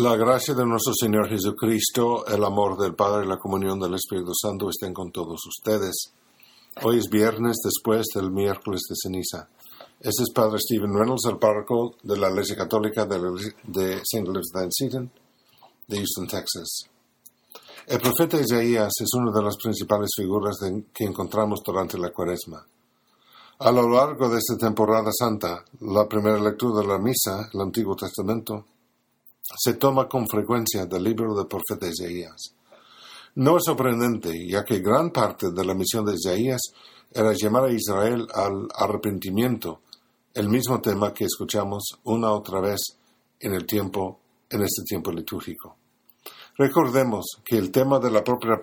[0.00, 4.30] La gracia de nuestro Señor Jesucristo, el amor del Padre y la comunión del Espíritu
[4.32, 6.12] Santo estén con todos ustedes.
[6.84, 9.48] Hoy es viernes después del miércoles de ceniza.
[9.98, 14.24] Este es Padre Stephen Reynolds, el párroco de la Iglesia Católica de, St.
[14.24, 15.10] Louis Seton,
[15.88, 16.84] de Houston, Texas.
[17.88, 20.58] El profeta Isaías es una de las principales figuras
[20.94, 22.64] que encontramos durante la cuaresma.
[23.58, 27.96] A lo largo de esta temporada santa, la primera lectura de la misa, el Antiguo
[27.96, 28.64] Testamento,
[29.56, 32.54] se toma con frecuencia del libro del profeta Isaías.
[33.36, 36.60] No es sorprendente, ya que gran parte de la misión de Isaías
[37.12, 39.80] era llamar a Israel al arrepentimiento,
[40.34, 42.80] el mismo tema que escuchamos una otra vez
[43.40, 45.76] en el tiempo, en este tiempo litúrgico.
[46.56, 48.60] Recordemos que el tema de la propia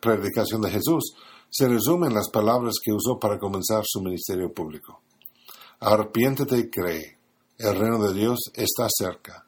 [0.00, 1.14] predicación de Jesús
[1.50, 5.02] se resume en las palabras que usó para comenzar su ministerio público.
[5.80, 7.18] Arrepiéntete y cree,
[7.58, 9.44] el reino de Dios está cerca.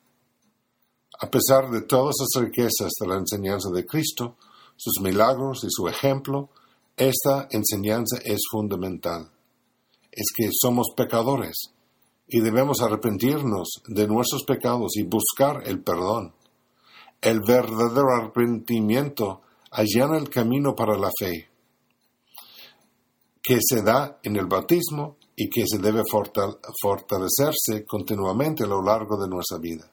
[1.25, 4.37] A pesar de todas las riquezas de la enseñanza de Cristo,
[4.77, 6.51] sus milagros y su ejemplo,
[6.99, 9.31] esta enseñanza es fundamental.
[10.13, 11.73] Es que somos pecadores
[12.29, 16.35] y debemos arrepentirnos de nuestros pecados y buscar el perdón.
[17.23, 19.41] El verdadero arrepentimiento
[19.71, 21.49] allana el camino para la fe,
[23.43, 26.03] que se da en el bautismo y que se debe
[26.83, 29.91] fortalecerse continuamente a lo largo de nuestra vida.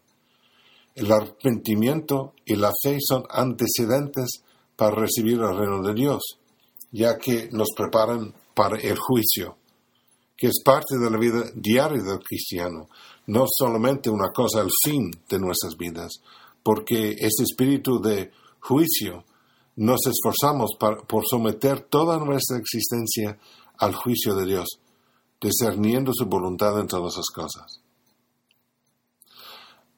[0.96, 4.44] El arrepentimiento y la fe son antecedentes
[4.76, 6.22] para recibir el reino de Dios,
[6.92, 9.58] ya que nos preparan para el juicio,
[10.36, 12.90] que es parte de la vida diaria del cristiano,
[13.28, 16.12] no solamente una cosa al fin de nuestras vidas,
[16.64, 19.24] porque ese espíritu de juicio
[19.78, 23.40] nos esforzamos por someter toda nuestra existencia
[23.78, 24.68] al juicio de Dios,
[25.40, 27.82] discerniendo su voluntad en todas las cosas.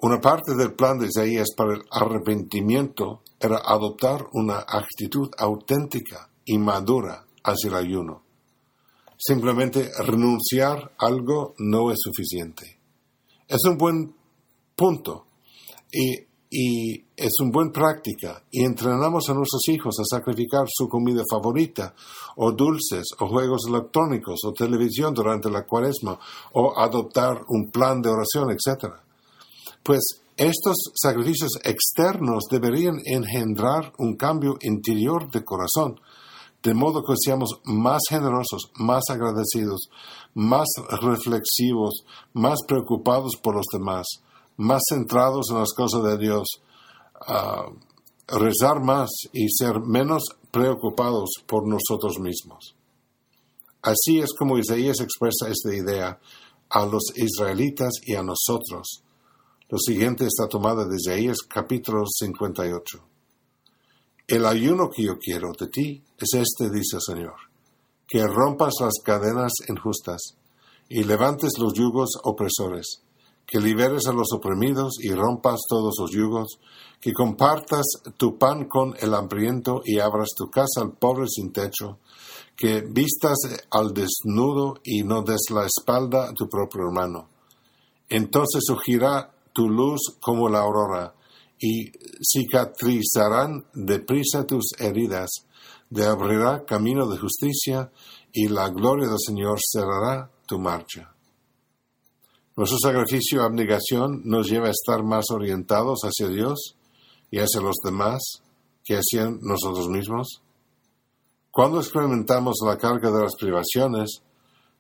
[0.03, 6.57] Una parte del plan de Isaías para el arrepentimiento era adoptar una actitud auténtica y
[6.57, 8.21] madura hacia el ayuno.
[9.17, 12.81] Simplemente renunciar a algo no es suficiente.
[13.47, 14.13] Es un buen
[14.75, 15.25] punto
[15.89, 16.17] y,
[16.49, 21.95] y es una buena práctica y entrenamos a nuestros hijos a sacrificar su comida favorita
[22.35, 26.19] o dulces o juegos electrónicos o televisión durante la cuaresma
[26.51, 28.95] o adoptar un plan de oración, etc.
[29.83, 35.99] Pues estos sacrificios externos deberían engendrar un cambio interior de corazón,
[36.63, 39.89] de modo que seamos más generosos, más agradecidos,
[40.33, 40.67] más
[41.01, 44.07] reflexivos, más preocupados por los demás,
[44.55, 46.47] más centrados en las cosas de Dios,
[48.27, 52.75] rezar más y ser menos preocupados por nosotros mismos.
[53.81, 56.19] Así es como Isaías expresa esta idea
[56.69, 59.02] a los israelitas y a nosotros
[59.73, 62.99] lo siguiente está tomado de Isaías capítulo 58.
[64.27, 67.33] El ayuno que yo quiero de ti es este, dice el Señor,
[68.07, 70.35] que rompas las cadenas injustas
[70.89, 73.01] y levantes los yugos opresores,
[73.47, 76.59] que liberes a los oprimidos y rompas todos los yugos,
[77.01, 77.85] que compartas
[78.15, 81.97] tu pan con el hambriento y abras tu casa al pobre sin techo,
[82.55, 83.39] que vistas
[83.71, 87.29] al desnudo y no des la espalda a tu propio hermano.
[88.07, 91.13] Entonces surgirá tu luz como la aurora,
[91.59, 91.91] y
[92.21, 95.29] cicatrizarán deprisa tus heridas,
[95.93, 97.91] te abrirá camino de justicia,
[98.31, 101.13] y la gloria del Señor cerrará tu marcha.
[102.55, 106.75] Nuestro sacrificio y abnegación nos lleva a estar más orientados hacia Dios
[107.31, 108.21] y hacia los demás
[108.83, 110.41] que hacia nosotros mismos.
[111.49, 114.21] Cuando experimentamos la carga de las privaciones,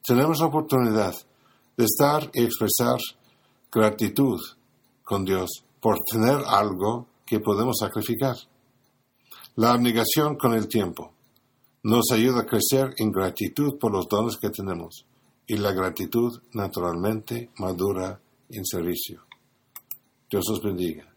[0.03, 1.15] tenemos la oportunidad
[1.77, 2.99] de estar y expresar
[3.71, 4.39] gratitud
[5.03, 8.35] con Dios por tener algo que podemos sacrificar.
[9.55, 11.13] La abnegación con el tiempo
[11.83, 15.05] nos ayuda a crecer en gratitud por los dones que tenemos
[15.45, 18.19] y la gratitud naturalmente madura
[18.49, 19.21] en servicio.
[20.29, 21.12] Dios os bendiga.